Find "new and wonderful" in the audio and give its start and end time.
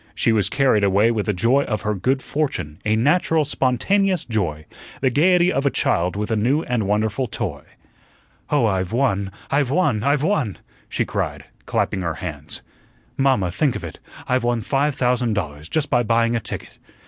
6.35-7.27